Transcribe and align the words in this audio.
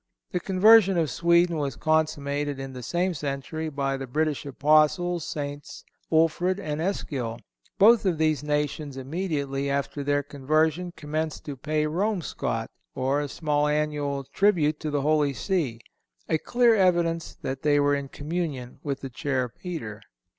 The 0.31 0.39
conversion 0.39 0.97
of 0.97 1.11
Sweden 1.11 1.57
was 1.57 1.75
consummated 1.75 2.59
in 2.59 2.73
the 2.73 2.81
same 2.81 3.13
century 3.13 3.69
by 3.69 3.97
the 3.97 4.07
British 4.07 4.47
Apostles 4.47 5.23
Saints 5.23 5.85
Ulfrid 6.11 6.59
and 6.59 6.81
Eskill. 6.81 7.37
Both 7.77 8.07
of 8.07 8.17
these 8.17 8.41
nations 8.43 8.97
immediately 8.97 9.69
after 9.69 10.03
their 10.03 10.23
conversion 10.23 10.91
commenced 10.95 11.45
to 11.45 11.55
pay 11.55 11.85
Romescot, 11.85 12.71
or 12.95 13.21
a 13.21 13.27
small 13.27 13.67
annual 13.67 14.23
tribute 14.23 14.79
to 14.79 14.89
the 14.89 15.01
Holy 15.01 15.33
See—a 15.35 16.37
clear 16.39 16.73
evidence 16.73 17.35
that 17.43 17.61
they 17.61 17.79
were 17.79 17.93
in 17.93 18.07
communion 18.07 18.79
with 18.81 19.01
the 19.01 19.09
Chair 19.11 19.43
of 19.43 19.55
Peter. 19.55 20.01